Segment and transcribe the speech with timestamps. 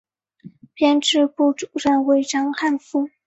[0.73, 3.07] 编辑部主任为章汉夫。